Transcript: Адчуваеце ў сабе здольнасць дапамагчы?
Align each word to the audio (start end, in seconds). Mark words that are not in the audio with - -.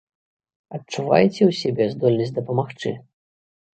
Адчуваеце 0.77 1.39
ў 1.49 1.59
сабе 1.61 1.83
здольнасць 1.93 2.35
дапамагчы? 2.41 2.95